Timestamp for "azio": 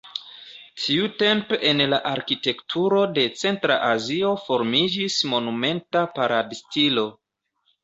3.91-4.33